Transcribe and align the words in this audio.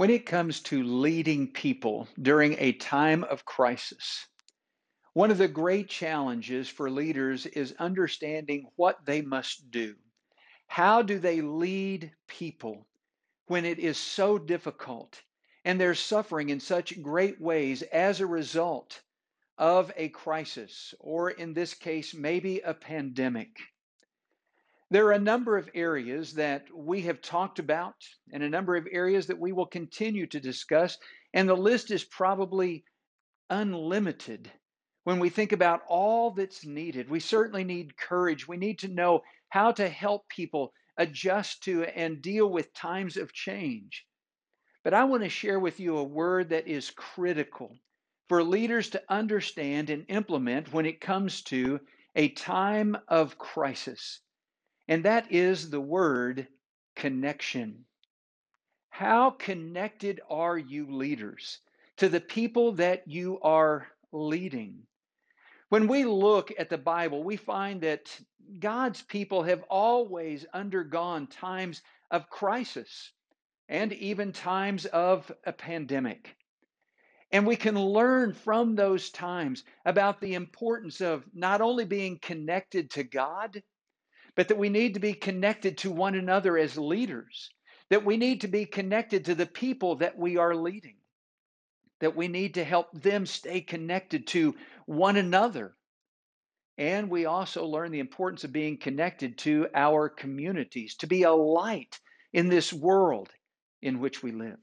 When 0.00 0.08
it 0.08 0.24
comes 0.24 0.62
to 0.62 0.82
leading 0.82 1.52
people 1.52 2.08
during 2.18 2.54
a 2.54 2.72
time 2.72 3.22
of 3.22 3.44
crisis, 3.44 4.28
one 5.12 5.30
of 5.30 5.36
the 5.36 5.46
great 5.46 5.90
challenges 5.90 6.70
for 6.70 6.90
leaders 6.90 7.44
is 7.44 7.74
understanding 7.78 8.70
what 8.76 9.04
they 9.04 9.20
must 9.20 9.70
do. 9.70 9.96
How 10.68 11.02
do 11.02 11.18
they 11.18 11.42
lead 11.42 12.14
people 12.28 12.88
when 13.44 13.66
it 13.66 13.78
is 13.78 13.98
so 13.98 14.38
difficult 14.38 15.20
and 15.66 15.78
they're 15.78 15.94
suffering 15.94 16.48
in 16.48 16.60
such 16.60 17.02
great 17.02 17.38
ways 17.38 17.82
as 17.82 18.20
a 18.20 18.26
result 18.26 19.02
of 19.58 19.92
a 19.98 20.08
crisis, 20.08 20.94
or 20.98 21.28
in 21.28 21.52
this 21.52 21.74
case, 21.74 22.14
maybe 22.14 22.60
a 22.60 22.72
pandemic? 22.72 23.54
There 24.92 25.06
are 25.06 25.12
a 25.12 25.20
number 25.20 25.56
of 25.56 25.70
areas 25.72 26.34
that 26.34 26.66
we 26.74 27.02
have 27.02 27.22
talked 27.22 27.60
about 27.60 27.94
and 28.32 28.42
a 28.42 28.48
number 28.48 28.74
of 28.74 28.88
areas 28.90 29.28
that 29.28 29.38
we 29.38 29.52
will 29.52 29.66
continue 29.66 30.26
to 30.26 30.40
discuss. 30.40 30.98
And 31.32 31.48
the 31.48 31.54
list 31.54 31.92
is 31.92 32.02
probably 32.02 32.84
unlimited 33.50 34.50
when 35.04 35.20
we 35.20 35.28
think 35.28 35.52
about 35.52 35.82
all 35.86 36.32
that's 36.32 36.66
needed. 36.66 37.08
We 37.08 37.20
certainly 37.20 37.62
need 37.62 37.96
courage. 37.96 38.48
We 38.48 38.56
need 38.56 38.80
to 38.80 38.88
know 38.88 39.22
how 39.50 39.70
to 39.72 39.88
help 39.88 40.28
people 40.28 40.72
adjust 40.96 41.62
to 41.64 41.84
and 41.84 42.20
deal 42.20 42.50
with 42.50 42.74
times 42.74 43.16
of 43.16 43.32
change. 43.32 44.04
But 44.82 44.92
I 44.92 45.04
want 45.04 45.22
to 45.22 45.28
share 45.28 45.60
with 45.60 45.78
you 45.78 45.98
a 45.98 46.04
word 46.04 46.48
that 46.48 46.66
is 46.66 46.90
critical 46.90 47.78
for 48.28 48.42
leaders 48.42 48.90
to 48.90 49.02
understand 49.08 49.88
and 49.88 50.04
implement 50.08 50.72
when 50.72 50.84
it 50.84 51.00
comes 51.00 51.42
to 51.42 51.78
a 52.16 52.30
time 52.30 52.96
of 53.06 53.38
crisis 53.38 54.20
and 54.90 55.04
that 55.04 55.30
is 55.30 55.70
the 55.70 55.80
word 55.80 56.48
connection. 56.96 57.84
How 58.90 59.30
connected 59.30 60.20
are 60.28 60.58
you, 60.58 60.90
leaders, 60.90 61.60
to 61.98 62.08
the 62.08 62.20
people 62.20 62.72
that 62.72 63.06
you 63.06 63.38
are 63.40 63.86
leading? 64.10 64.82
When 65.68 65.86
we 65.86 66.04
look 66.04 66.52
at 66.58 66.68
the 66.68 66.76
Bible, 66.76 67.22
we 67.22 67.36
find 67.36 67.80
that 67.82 68.10
God's 68.58 69.00
people 69.02 69.44
have 69.44 69.62
always 69.70 70.44
undergone 70.52 71.28
times 71.28 71.82
of 72.10 72.28
crisis 72.28 73.12
and 73.68 73.92
even 73.92 74.32
times 74.32 74.86
of 74.86 75.30
a 75.46 75.52
pandemic. 75.52 76.34
And 77.30 77.46
we 77.46 77.54
can 77.54 77.78
learn 77.78 78.34
from 78.34 78.74
those 78.74 79.10
times 79.10 79.62
about 79.86 80.20
the 80.20 80.34
importance 80.34 81.00
of 81.00 81.24
not 81.32 81.60
only 81.60 81.84
being 81.84 82.18
connected 82.20 82.90
to 82.90 83.04
God, 83.04 83.62
but 84.36 84.48
that 84.48 84.58
we 84.58 84.68
need 84.68 84.94
to 84.94 85.00
be 85.00 85.12
connected 85.12 85.78
to 85.78 85.90
one 85.90 86.14
another 86.14 86.56
as 86.56 86.78
leaders, 86.78 87.50
that 87.90 88.04
we 88.04 88.16
need 88.16 88.40
to 88.42 88.48
be 88.48 88.64
connected 88.64 89.24
to 89.24 89.34
the 89.34 89.46
people 89.46 89.96
that 89.96 90.16
we 90.16 90.36
are 90.36 90.54
leading, 90.54 90.96
that 92.00 92.16
we 92.16 92.28
need 92.28 92.54
to 92.54 92.64
help 92.64 92.88
them 92.92 93.26
stay 93.26 93.60
connected 93.60 94.26
to 94.28 94.54
one 94.86 95.16
another. 95.16 95.74
And 96.78 97.10
we 97.10 97.26
also 97.26 97.66
learn 97.66 97.90
the 97.90 97.98
importance 97.98 98.44
of 98.44 98.52
being 98.52 98.78
connected 98.78 99.36
to 99.38 99.68
our 99.74 100.08
communities, 100.08 100.94
to 100.96 101.06
be 101.06 101.24
a 101.24 101.32
light 101.32 102.00
in 102.32 102.48
this 102.48 102.72
world 102.72 103.30
in 103.82 104.00
which 104.00 104.22
we 104.22 104.32
live. 104.32 104.58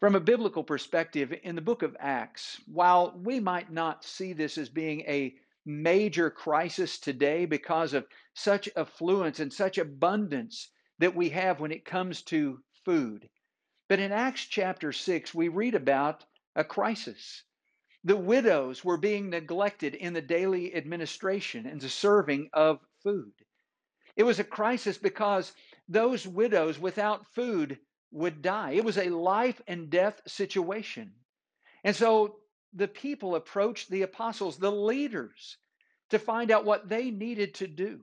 From 0.00 0.16
a 0.16 0.20
biblical 0.20 0.64
perspective, 0.64 1.32
in 1.44 1.54
the 1.54 1.62
book 1.62 1.82
of 1.82 1.96
Acts, 2.00 2.60
while 2.66 3.18
we 3.22 3.40
might 3.40 3.72
not 3.72 4.04
see 4.04 4.32
this 4.32 4.58
as 4.58 4.68
being 4.68 5.00
a 5.02 5.34
major 5.64 6.30
crisis 6.30 6.98
today 6.98 7.46
because 7.46 7.94
of 7.94 8.06
such 8.34 8.68
affluence 8.76 9.40
and 9.40 9.52
such 9.52 9.78
abundance 9.78 10.70
that 10.98 11.14
we 11.14 11.30
have 11.30 11.60
when 11.60 11.72
it 11.72 11.84
comes 11.84 12.22
to 12.22 12.62
food. 12.84 13.28
But 13.88 13.98
in 13.98 14.12
Acts 14.12 14.44
chapter 14.44 14.92
6, 14.92 15.34
we 15.34 15.48
read 15.48 15.74
about 15.74 16.24
a 16.54 16.64
crisis. 16.64 17.44
The 18.04 18.16
widows 18.16 18.84
were 18.84 18.98
being 18.98 19.30
neglected 19.30 19.94
in 19.94 20.12
the 20.12 20.22
daily 20.22 20.74
administration 20.74 21.66
and 21.66 21.80
the 21.80 21.88
serving 21.88 22.50
of 22.52 22.80
food. 23.02 23.32
It 24.16 24.22
was 24.24 24.38
a 24.38 24.44
crisis 24.44 24.98
because 24.98 25.52
those 25.88 26.26
widows 26.26 26.78
without 26.78 27.26
food 27.34 27.78
would 28.10 28.42
die. 28.42 28.72
It 28.72 28.84
was 28.84 28.98
a 28.98 29.10
life 29.10 29.60
and 29.66 29.90
death 29.90 30.20
situation. 30.26 31.14
And 31.82 31.96
so 31.96 32.36
the 32.74 32.88
people 32.88 33.36
approached 33.36 33.88
the 33.88 34.02
apostles, 34.02 34.58
the 34.58 34.72
leaders, 34.72 35.58
to 36.10 36.18
find 36.18 36.50
out 36.50 36.64
what 36.64 36.88
they 36.88 37.10
needed 37.10 37.54
to 37.54 37.66
do. 37.66 38.00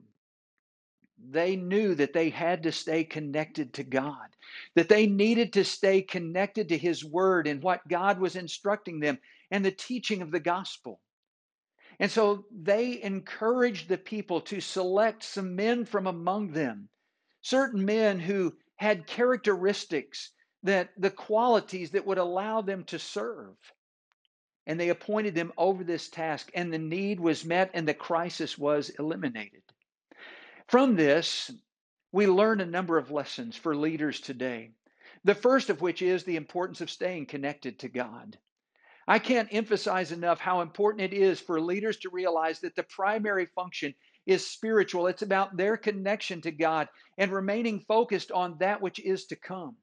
They 1.30 1.56
knew 1.56 1.94
that 1.94 2.12
they 2.12 2.30
had 2.30 2.62
to 2.64 2.72
stay 2.72 3.04
connected 3.04 3.74
to 3.74 3.84
God, 3.84 4.36
that 4.74 4.88
they 4.88 5.06
needed 5.06 5.52
to 5.52 5.64
stay 5.64 6.02
connected 6.02 6.68
to 6.70 6.78
His 6.78 7.04
Word 7.04 7.46
and 7.46 7.62
what 7.62 7.86
God 7.86 8.18
was 8.18 8.34
instructing 8.34 8.98
them 8.98 9.18
and 9.50 9.64
the 9.64 9.70
teaching 9.70 10.22
of 10.22 10.30
the 10.30 10.40
gospel. 10.40 11.00
And 12.00 12.10
so 12.10 12.46
they 12.50 13.00
encouraged 13.02 13.88
the 13.88 13.98
people 13.98 14.40
to 14.42 14.60
select 14.60 15.22
some 15.22 15.54
men 15.54 15.84
from 15.84 16.06
among 16.06 16.52
them, 16.52 16.88
certain 17.42 17.84
men 17.84 18.18
who 18.18 18.54
had 18.76 19.06
characteristics 19.06 20.32
that 20.64 20.90
the 20.96 21.10
qualities 21.10 21.90
that 21.90 22.06
would 22.06 22.18
allow 22.18 22.62
them 22.62 22.84
to 22.84 22.98
serve 22.98 23.54
and 24.66 24.78
they 24.78 24.90
appointed 24.90 25.34
them 25.34 25.52
over 25.56 25.84
this 25.84 26.08
task, 26.08 26.50
and 26.54 26.72
the 26.72 26.78
need 26.78 27.18
was 27.18 27.44
met, 27.44 27.70
and 27.74 27.86
the 27.86 27.94
crisis 27.94 28.56
was 28.56 28.90
eliminated. 28.90 29.62
From 30.68 30.96
this, 30.96 31.50
we 32.12 32.26
learn 32.26 32.60
a 32.60 32.66
number 32.66 32.98
of 32.98 33.10
lessons 33.10 33.56
for 33.56 33.74
leaders 33.74 34.20
today. 34.20 34.70
The 35.24 35.34
first 35.34 35.70
of 35.70 35.80
which 35.80 36.02
is 36.02 36.24
the 36.24 36.36
importance 36.36 36.80
of 36.80 36.90
staying 36.90 37.26
connected 37.26 37.78
to 37.80 37.88
God. 37.88 38.38
I 39.06 39.18
can't 39.18 39.48
emphasize 39.52 40.12
enough 40.12 40.38
how 40.38 40.60
important 40.60 41.12
it 41.12 41.16
is 41.16 41.40
for 41.40 41.60
leaders 41.60 41.98
to 41.98 42.10
realize 42.10 42.60
that 42.60 42.76
the 42.76 42.84
primary 42.84 43.46
function 43.46 43.94
is 44.26 44.46
spiritual. 44.46 45.08
It's 45.08 45.22
about 45.22 45.56
their 45.56 45.76
connection 45.76 46.40
to 46.42 46.52
God 46.52 46.88
and 47.18 47.32
remaining 47.32 47.80
focused 47.80 48.30
on 48.30 48.58
that 48.58 48.80
which 48.80 49.00
is 49.00 49.26
to 49.26 49.36
come. 49.36 49.76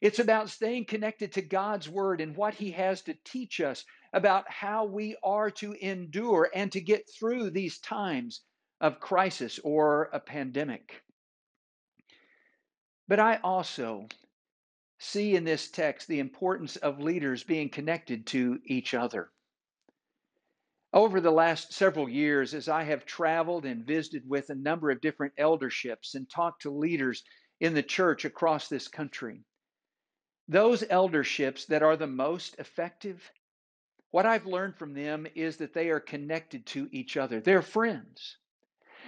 It's 0.00 0.18
about 0.18 0.50
staying 0.50 0.84
connected 0.84 1.32
to 1.32 1.42
God's 1.42 1.88
word 1.88 2.20
and 2.20 2.36
what 2.36 2.54
He 2.54 2.70
has 2.72 3.02
to 3.02 3.16
teach 3.24 3.60
us 3.60 3.84
about 4.12 4.50
how 4.50 4.84
we 4.84 5.16
are 5.22 5.50
to 5.50 5.72
endure 5.74 6.50
and 6.54 6.72
to 6.72 6.80
get 6.80 7.08
through 7.10 7.50
these 7.50 7.78
times 7.78 8.42
of 8.80 9.00
crisis 9.00 9.58
or 9.64 10.10
a 10.12 10.20
pandemic. 10.20 11.02
But 13.06 13.20
I 13.20 13.36
also 13.42 14.08
see 14.98 15.36
in 15.36 15.44
this 15.44 15.70
text 15.70 16.08
the 16.08 16.18
importance 16.18 16.76
of 16.76 17.00
leaders 17.00 17.44
being 17.44 17.68
connected 17.68 18.26
to 18.28 18.60
each 18.64 18.94
other. 18.94 19.30
Over 20.92 21.20
the 21.20 21.30
last 21.30 21.72
several 21.72 22.08
years, 22.08 22.54
as 22.54 22.68
I 22.68 22.82
have 22.84 23.04
traveled 23.04 23.66
and 23.66 23.86
visited 23.86 24.28
with 24.28 24.50
a 24.50 24.54
number 24.54 24.90
of 24.90 25.00
different 25.00 25.34
elderships 25.38 26.14
and 26.14 26.28
talked 26.28 26.62
to 26.62 26.70
leaders 26.70 27.22
in 27.60 27.74
the 27.74 27.82
church 27.82 28.24
across 28.24 28.68
this 28.68 28.88
country, 28.88 29.44
those 30.48 30.82
elderships 30.84 31.66
that 31.66 31.82
are 31.82 31.96
the 31.96 32.06
most 32.06 32.56
effective, 32.58 33.30
what 34.10 34.26
I've 34.26 34.46
learned 34.46 34.76
from 34.76 34.94
them 34.94 35.26
is 35.34 35.58
that 35.58 35.74
they 35.74 35.90
are 35.90 36.00
connected 36.00 36.64
to 36.66 36.88
each 36.92 37.16
other. 37.16 37.40
They're 37.40 37.62
friends. 37.62 38.38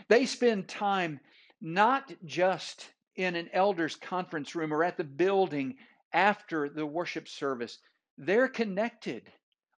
They 0.09 0.27
spend 0.27 0.69
time 0.69 1.21
not 1.61 2.12
just 2.25 2.91
in 3.16 3.34
an 3.37 3.49
elders 3.53 3.97
conference 3.97 4.55
room 4.55 4.72
or 4.72 4.84
at 4.84 4.97
the 4.97 5.05
building 5.05 5.77
after 6.12 6.69
the 6.69 6.87
worship 6.87 7.28
service. 7.28 7.78
They're 8.19 8.49
connected 8.49 9.31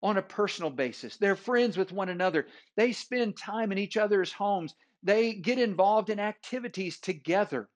on 0.03 0.17
a 0.17 0.23
personal 0.23 0.71
basis. 0.71 1.17
They're 1.17 1.37
friends 1.37 1.77
with 1.77 1.93
one 1.93 2.09
another. 2.09 2.47
They 2.77 2.93
spend 2.93 3.37
time 3.37 3.71
in 3.71 3.79
each 3.79 3.97
other's 3.97 4.33
homes. 4.33 4.75
They 5.03 5.35
get 5.35 5.59
involved 5.59 6.11
in 6.11 6.19
activities 6.19 6.99
together. 6.99 7.69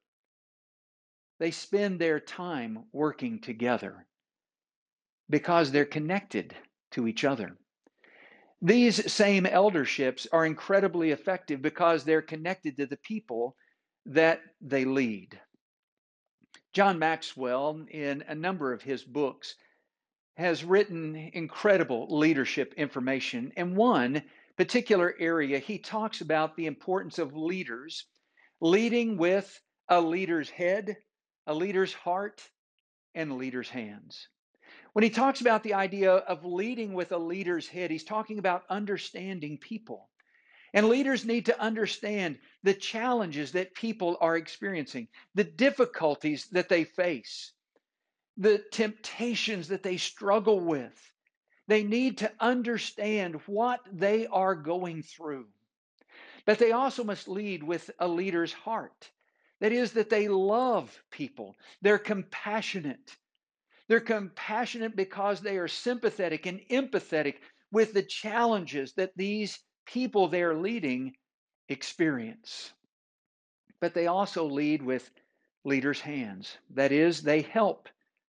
They 1.39 1.51
spend 1.51 2.01
their 2.01 2.19
time 2.19 2.85
working 2.93 3.41
together 3.41 4.07
because 5.29 5.71
they're 5.71 5.85
connected 5.85 6.55
to 6.93 7.07
each 7.09 7.25
other. 7.25 7.57
These 8.63 9.13
same 9.13 9.45
elderships 9.45 10.27
are 10.33 10.47
incredibly 10.47 11.11
effective 11.11 11.61
because 11.61 12.05
they're 12.05 12.23
connected 12.23 12.77
to 12.79 12.87
the 12.87 12.97
people 12.99 13.57
that 14.07 14.41
they 14.61 14.85
lead. 14.85 15.39
John 16.73 16.99
Maxwell, 16.99 17.85
in 17.91 18.25
a 18.29 18.35
number 18.35 18.73
of 18.73 18.83
his 18.83 19.03
books, 19.03 19.55
has 20.37 20.65
written 20.65 21.17
incredible 21.33 22.07
leadership 22.11 22.75
information. 22.77 23.53
And 23.57 23.77
one 23.77 24.23
particular 24.57 25.15
area, 25.19 25.59
he 25.59 25.79
talks 25.79 26.21
about 26.21 26.57
the 26.57 26.67
importance 26.67 27.19
of 27.19 27.37
leaders 27.37 28.07
leading 28.61 29.17
with 29.17 29.61
a 29.89 30.01
leader's 30.01 30.51
head, 30.51 30.97
a 31.47 31.55
leader's 31.55 31.93
heart, 31.93 32.43
and 33.15 33.37
leader's 33.37 33.69
hands. 33.69 34.29
When 34.97 35.03
he 35.05 35.11
talks 35.11 35.43
about 35.43 35.63
the 35.63 35.75
idea 35.75 36.11
of 36.11 36.47
leading 36.47 36.95
with 36.95 37.13
a 37.13 37.19
leader's 37.19 37.69
head, 37.69 37.91
he's 37.91 38.03
talking 38.03 38.39
about 38.39 38.65
understanding 38.71 39.59
people. 39.59 40.09
And 40.73 40.89
leaders 40.89 41.27
need 41.27 41.45
to 41.47 41.61
understand 41.61 42.39
the 42.63 42.73
challenges 42.73 43.53
that 43.53 43.75
people 43.75 44.17
are 44.23 44.39
experiencing, 44.39 45.09
the 45.35 45.45
difficulties 45.45 46.49
that 46.53 46.71
they 46.71 46.85
face. 46.85 47.53
the 48.37 48.59
temptations 48.71 49.69
that 49.69 49.83
they 49.83 49.97
struggle 49.97 50.61
with. 50.61 51.13
They 51.69 51.83
need 51.83 52.19
to 52.19 52.33
understand 52.41 53.41
what 53.47 53.81
they 53.93 54.27
are 54.27 54.55
going 54.55 55.03
through. 55.03 55.47
But 56.45 56.59
they 56.59 56.73
also 56.73 57.03
must 57.03 57.29
lead 57.29 57.63
with 57.63 57.91
a 57.99 58.07
leader's 58.07 58.53
heart. 58.53 59.11
That 59.61 59.73
is, 59.73 59.93
that 59.93 60.11
they 60.11 60.29
love 60.29 61.03
people, 61.11 61.57
they're 61.83 61.99
compassionate. 61.99 63.17
They're 63.89 64.01
compassionate 64.01 64.97
because 64.97 65.41
they 65.41 65.59
are 65.59 65.69
sympathetic 65.69 66.47
and 66.47 66.61
empathetic 66.71 67.37
with 67.71 67.93
the 67.93 68.03
challenges 68.03 68.93
that 68.95 69.13
these 69.17 69.59
people 69.87 70.29
they're 70.29 70.57
leading 70.57 71.15
experience. 71.69 72.73
But 73.81 73.95
they 73.95 74.07
also 74.07 74.47
lead 74.47 74.83
with 74.83 75.11
leaders' 75.65 76.01
hands. 76.01 76.57
That 76.71 76.93
is, 76.93 77.23
they 77.23 77.43
help 77.43 77.89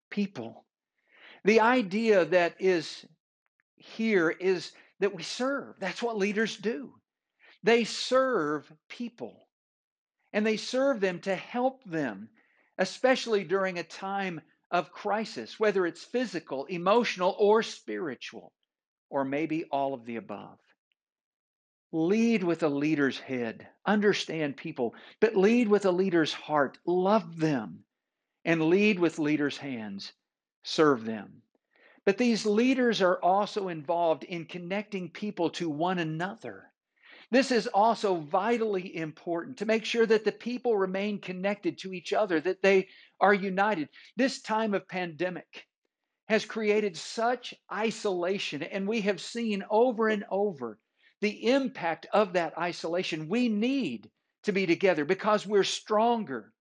people. 0.10 0.66
The 1.44 1.62
idea 1.62 2.26
that 2.26 2.56
is 2.60 3.06
here 3.76 4.30
is 4.30 4.72
that 5.00 5.14
we 5.14 5.24
serve. 5.24 5.76
That's 5.80 6.02
what 6.02 6.18
leaders 6.18 6.58
do. 6.58 6.94
They 7.64 7.84
serve 7.84 8.72
people 8.90 9.48
and 10.34 10.46
they 10.46 10.58
serve 10.58 11.00
them 11.00 11.20
to 11.22 11.36
help 11.36 11.84
them, 11.86 12.30
especially 12.78 13.44
during 13.44 13.80
a 13.80 13.84
time 13.84 14.42
of 14.76 14.92
crisis, 14.92 15.58
whether 15.58 15.86
it's 15.86 16.04
physical, 16.04 16.66
emotional, 16.66 17.34
or 17.40 17.64
spiritual, 17.64 18.52
or 19.10 19.24
maybe 19.24 19.64
all 19.72 19.94
of 19.94 20.04
the 20.04 20.18
above. 20.18 20.60
Lead 21.94 22.44
with 22.44 22.62
a 22.62 22.68
leader's 22.68 23.18
head, 23.18 23.66
understand 23.86 24.58
people, 24.58 24.94
but 25.22 25.34
lead 25.34 25.70
with 25.70 25.86
a 25.86 25.92
leader's 25.92 26.34
heart, 26.34 26.78
love 26.86 27.40
them, 27.40 27.86
and 28.44 28.64
lead 28.70 29.00
with 29.00 29.18
leaders' 29.18 29.58
hands, 29.58 30.12
serve 30.64 31.06
them. 31.06 31.42
But 32.06 32.18
these 32.18 32.46
leaders 32.46 33.02
are 33.02 33.24
also 33.24 33.70
involved 33.70 34.26
in 34.26 34.44
connecting 34.44 35.10
people 35.10 35.52
to 35.52 35.70
one 35.70 36.00
another. 36.00 36.70
This 37.32 37.52
is 37.52 37.68
also 37.68 38.16
vitally 38.16 38.96
important 38.96 39.58
to 39.58 39.66
make 39.66 39.86
sure 39.86 40.06
that 40.06 40.24
the 40.24 40.32
people 40.32 40.78
remain 40.78 41.20
connected 41.20 41.78
to 41.80 41.94
each 41.94 42.14
other, 42.14 42.40
that 42.42 42.62
they 42.62 42.88
are 43.20 43.34
united. 43.34 43.90
This 44.16 44.42
time 44.42 44.74
of 44.74 44.88
pandemic 44.88 45.66
has 46.28 46.46
created 46.46 46.98
such 46.98 47.54
isolation, 47.72 48.64
and 48.64 48.88
we 48.88 49.02
have 49.02 49.22
seen 49.22 49.64
over 49.70 50.08
and 50.08 50.24
over 50.30 50.80
the 51.22 51.48
impact 51.50 52.08
of 52.14 52.34
that 52.34 52.58
isolation. 52.58 53.30
We 53.30 53.50
need 53.50 54.10
to 54.44 54.52
be 54.52 54.66
together 54.66 55.06
because 55.06 55.46
we're 55.48 55.64
stronger, 55.64 56.52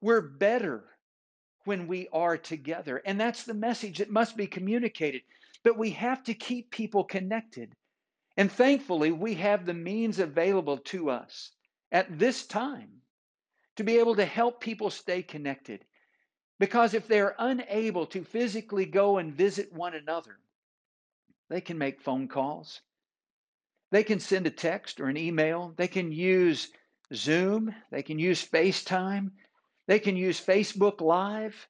we're 0.00 0.20
better 0.20 0.84
when 1.64 1.86
we 1.86 2.08
are 2.12 2.36
together. 2.38 3.02
And 3.04 3.20
that's 3.20 3.44
the 3.44 3.54
message 3.54 3.98
that 3.98 4.10
must 4.10 4.36
be 4.36 4.46
communicated. 4.46 5.22
But 5.62 5.78
we 5.78 5.90
have 5.90 6.24
to 6.24 6.34
keep 6.34 6.70
people 6.70 7.04
connected. 7.04 7.74
And 8.40 8.50
thankfully, 8.50 9.12
we 9.12 9.34
have 9.34 9.66
the 9.66 9.74
means 9.74 10.18
available 10.18 10.78
to 10.78 11.10
us 11.10 11.50
at 11.92 12.18
this 12.18 12.46
time 12.46 13.02
to 13.76 13.84
be 13.84 13.98
able 13.98 14.16
to 14.16 14.24
help 14.24 14.62
people 14.62 14.88
stay 14.88 15.22
connected. 15.22 15.84
Because 16.58 16.94
if 16.94 17.06
they're 17.06 17.36
unable 17.38 18.06
to 18.06 18.24
physically 18.24 18.86
go 18.86 19.18
and 19.18 19.34
visit 19.34 19.70
one 19.74 19.92
another, 19.94 20.38
they 21.50 21.60
can 21.60 21.76
make 21.76 22.00
phone 22.00 22.28
calls. 22.28 22.80
They 23.90 24.04
can 24.04 24.20
send 24.20 24.46
a 24.46 24.50
text 24.50 25.00
or 25.00 25.08
an 25.08 25.18
email. 25.18 25.74
They 25.76 25.88
can 25.88 26.10
use 26.10 26.70
Zoom. 27.12 27.74
They 27.90 28.02
can 28.02 28.18
use 28.18 28.42
FaceTime. 28.42 29.32
They 29.86 29.98
can 29.98 30.16
use 30.16 30.40
Facebook 30.40 31.02
Live. 31.02 31.68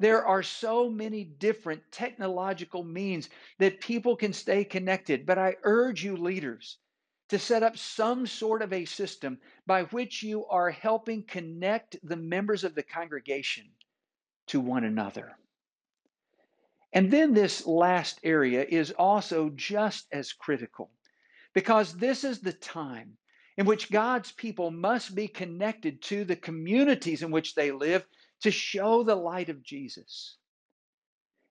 There 0.00 0.26
are 0.26 0.42
so 0.42 0.90
many 0.90 1.24
different 1.24 1.82
technological 1.92 2.82
means 2.82 3.28
that 3.58 3.80
people 3.80 4.16
can 4.16 4.32
stay 4.32 4.64
connected, 4.64 5.24
but 5.24 5.38
I 5.38 5.56
urge 5.62 6.02
you, 6.02 6.16
leaders, 6.16 6.78
to 7.28 7.38
set 7.38 7.62
up 7.62 7.76
some 7.76 8.26
sort 8.26 8.60
of 8.60 8.72
a 8.72 8.84
system 8.84 9.38
by 9.66 9.84
which 9.84 10.22
you 10.22 10.46
are 10.46 10.70
helping 10.70 11.24
connect 11.24 11.96
the 12.02 12.16
members 12.16 12.64
of 12.64 12.74
the 12.74 12.82
congregation 12.82 13.70
to 14.48 14.60
one 14.60 14.84
another. 14.84 15.36
And 16.92 17.10
then 17.10 17.32
this 17.32 17.66
last 17.66 18.20
area 18.22 18.64
is 18.64 18.92
also 18.92 19.50
just 19.50 20.06
as 20.12 20.32
critical 20.32 20.90
because 21.54 21.94
this 21.94 22.24
is 22.24 22.40
the 22.40 22.52
time 22.52 23.16
in 23.56 23.66
which 23.66 23.90
God's 23.90 24.32
people 24.32 24.70
must 24.70 25.14
be 25.14 25.28
connected 25.28 26.02
to 26.02 26.24
the 26.24 26.36
communities 26.36 27.22
in 27.22 27.30
which 27.30 27.54
they 27.54 27.70
live 27.72 28.06
to 28.44 28.50
show 28.50 29.02
the 29.02 29.16
light 29.16 29.48
of 29.48 29.62
Jesus. 29.62 30.36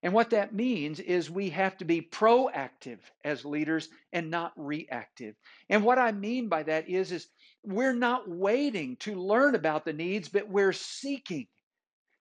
And 0.04 0.14
what 0.14 0.30
that 0.30 0.54
means 0.54 1.00
is 1.00 1.32
we 1.32 1.50
have 1.50 1.76
to 1.78 1.86
be 1.86 2.02
proactive 2.02 3.00
as 3.24 3.44
leaders 3.44 3.90
and 4.12 4.30
not 4.30 4.54
reactive. 4.56 5.34
And 5.70 5.84
what 5.84 5.98
I 5.98 6.12
mean 6.12 6.50
by 6.50 6.62
that 6.64 6.88
is, 6.88 7.12
is 7.12 7.28
we're 7.64 7.96
not 7.96 8.30
waiting 8.30 8.96
to 8.98 9.16
learn 9.16 9.56
about 9.56 9.86
the 9.86 9.94
needs, 9.94 10.30
but 10.30 10.48
we're 10.48 10.74
seeking 10.74 11.48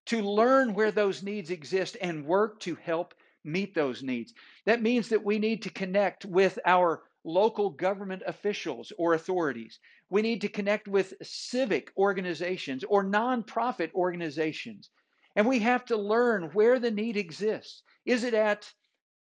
to 0.07 0.23
learn 0.23 0.73
where 0.73 0.91
those 0.91 1.23
needs 1.23 1.51
exist 1.51 1.99
and 2.01 2.25
work 2.25 2.59
to 2.61 2.75
help 2.77 3.13
meet 3.45 3.75
those 3.75 4.03
needs. 4.03 4.33
That 4.65 4.81
means 4.81 5.11
that 5.11 5.23
we 5.23 5.39
need 5.39 5.63
to 5.63 5.71
connect 5.71 6.25
with 6.25 6.59
our 6.65 7.03
local 7.25 7.71
government 7.71 8.23
officials 8.27 8.93
or 8.99 9.15
authorities. 9.15 9.79
We 10.11 10.23
need 10.23 10.41
to 10.41 10.49
connect 10.49 10.89
with 10.89 11.15
civic 11.23 11.93
organizations 11.97 12.85
or 12.85 13.05
nonprofit 13.05 13.93
organizations. 13.95 14.91
And 15.37 15.47
we 15.47 15.61
have 15.61 15.85
to 15.87 15.97
learn 15.97 16.51
where 16.53 16.79
the 16.79 16.91
need 16.91 17.17
exists. 17.17 17.83
Is 18.05 18.25
it 18.25 18.35
at 18.35 18.73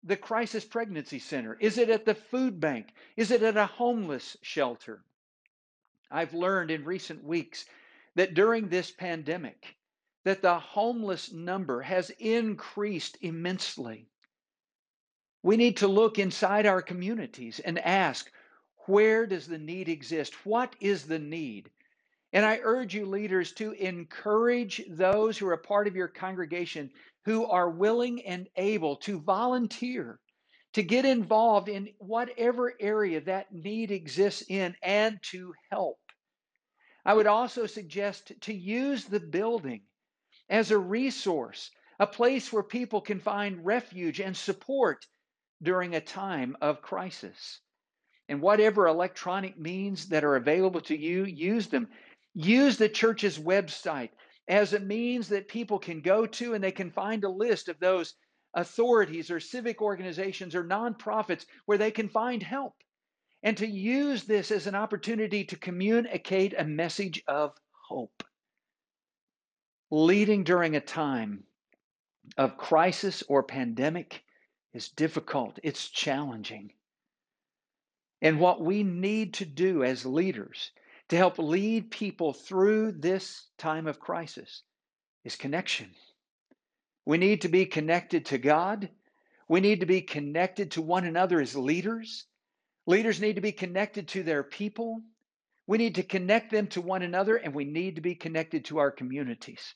the 0.03 0.17
crisis 0.17 0.65
pregnancy 0.65 1.19
center? 1.19 1.57
Is 1.59 1.77
it 1.77 1.89
at 1.89 2.05
the 2.05 2.15
food 2.15 2.59
bank? 2.59 2.93
Is 3.17 3.31
it 3.31 3.43
at 3.43 3.57
a 3.57 3.65
homeless 3.65 4.37
shelter? 4.41 5.03
I've 6.09 6.33
learned 6.33 6.71
in 6.71 6.85
recent 6.85 7.23
weeks 7.23 7.65
that 8.15 8.33
during 8.33 8.69
this 8.69 8.91
pandemic 8.91 9.75
that 10.23 10.41
the 10.41 10.59
homeless 10.59 11.31
number 11.31 11.81
has 11.81 12.09
increased 12.19 13.17
immensely. 13.21 14.07
We 15.41 15.55
need 15.55 15.77
to 15.77 15.87
look 15.87 16.19
inside 16.19 16.65
our 16.65 16.81
communities 16.81 17.59
and 17.59 17.79
ask, 17.79 18.29
where 18.87 19.25
does 19.25 19.47
the 19.47 19.57
need 19.57 19.87
exist? 19.87 20.45
What 20.45 20.75
is 20.81 21.05
the 21.05 21.19
need? 21.19 21.69
And 22.33 22.45
I 22.45 22.59
urge 22.61 22.93
you, 22.93 23.05
leaders, 23.05 23.53
to 23.53 23.71
encourage 23.71 24.83
those 24.89 25.37
who 25.37 25.47
are 25.47 25.57
part 25.57 25.87
of 25.87 25.95
your 25.95 26.07
congregation 26.07 26.91
who 27.25 27.45
are 27.45 27.69
willing 27.69 28.25
and 28.25 28.47
able 28.55 28.97
to 28.97 29.19
volunteer, 29.21 30.19
to 30.73 30.83
get 30.83 31.05
involved 31.05 31.69
in 31.69 31.89
whatever 31.99 32.73
area 32.79 33.21
that 33.21 33.53
need 33.53 33.91
exists 33.91 34.43
in, 34.49 34.75
and 34.83 35.19
to 35.23 35.53
help. 35.71 35.99
I 37.05 37.13
would 37.13 37.27
also 37.27 37.65
suggest 37.65 38.33
to 38.41 38.53
use 38.53 39.05
the 39.05 39.19
building 39.19 39.83
as 40.49 40.71
a 40.71 40.77
resource, 40.77 41.71
a 41.99 42.07
place 42.07 42.51
where 42.51 42.63
people 42.63 43.01
can 43.01 43.19
find 43.19 43.65
refuge 43.65 44.19
and 44.19 44.35
support 44.35 45.05
during 45.61 45.95
a 45.95 46.01
time 46.01 46.55
of 46.61 46.81
crisis. 46.81 47.59
And 48.29 48.41
whatever 48.41 48.87
electronic 48.87 49.57
means 49.57 50.07
that 50.09 50.23
are 50.23 50.35
available 50.35 50.81
to 50.81 50.97
you, 50.97 51.25
use 51.25 51.67
them. 51.67 51.87
Use 52.35 52.77
the 52.77 52.89
church's 52.89 53.39
website 53.39 54.11
as 54.47 54.73
a 54.73 54.79
means 54.79 55.29
that 55.29 55.47
people 55.47 55.79
can 55.79 56.01
go 56.01 56.25
to 56.25 56.53
and 56.53 56.63
they 56.63 56.71
can 56.71 56.91
find 56.91 57.23
a 57.23 57.29
list 57.29 57.69
of 57.69 57.79
those 57.79 58.13
authorities 58.53 59.29
or 59.29 59.39
civic 59.39 59.81
organizations 59.81 60.55
or 60.55 60.63
nonprofits 60.63 61.45
where 61.65 61.77
they 61.77 61.91
can 61.91 62.09
find 62.09 62.41
help. 62.41 62.73
And 63.43 63.55
to 63.57 63.67
use 63.67 64.23
this 64.23 64.51
as 64.51 64.67
an 64.67 64.75
opportunity 64.75 65.45
to 65.45 65.55
communicate 65.55 66.53
a 66.57 66.65
message 66.65 67.23
of 67.27 67.53
hope. 67.71 68.23
Leading 69.91 70.43
during 70.43 70.75
a 70.75 70.81
time 70.81 71.43
of 72.37 72.57
crisis 72.57 73.23
or 73.27 73.43
pandemic 73.43 74.23
is 74.73 74.89
difficult, 74.89 75.59
it's 75.63 75.89
challenging. 75.89 76.73
And 78.21 78.39
what 78.39 78.61
we 78.61 78.83
need 78.83 79.33
to 79.35 79.45
do 79.45 79.83
as 79.83 80.05
leaders 80.05 80.71
to 81.09 81.17
help 81.17 81.39
lead 81.39 81.89
people 81.91 82.33
through 82.33 82.91
this 82.91 83.47
time 83.57 83.87
of 83.87 83.99
crisis 83.99 84.63
is 85.23 85.35
connection. 85.35 85.89
We 87.05 87.17
need 87.17 87.41
to 87.41 87.47
be 87.47 87.65
connected 87.65 88.25
to 88.27 88.37
God. 88.37 88.89
We 89.47 89.61
need 89.61 89.79
to 89.79 89.85
be 89.85 90.01
connected 90.01 90.71
to 90.71 90.81
one 90.81 91.05
another 91.05 91.41
as 91.41 91.55
leaders. 91.55 92.25
Leaders 92.85 93.19
need 93.19 93.35
to 93.35 93.41
be 93.41 93.51
connected 93.51 94.07
to 94.09 94.23
their 94.23 94.43
people. 94.43 95.01
We 95.65 95.77
need 95.77 95.95
to 95.95 96.03
connect 96.03 96.51
them 96.51 96.67
to 96.67 96.81
one 96.81 97.01
another, 97.01 97.37
and 97.37 97.53
we 97.53 97.65
need 97.65 97.95
to 97.95 98.01
be 98.01 98.15
connected 98.15 98.65
to 98.65 98.77
our 98.79 98.91
communities 98.91 99.75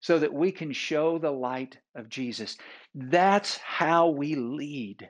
so 0.00 0.18
that 0.18 0.32
we 0.32 0.50
can 0.52 0.72
show 0.72 1.18
the 1.18 1.30
light 1.30 1.78
of 1.94 2.08
Jesus. 2.08 2.56
That's 2.94 3.58
how 3.58 4.08
we 4.08 4.34
lead 4.34 5.08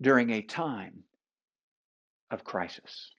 during 0.00 0.30
a 0.30 0.42
time 0.42 1.04
of 2.30 2.44
crisis. 2.44 3.10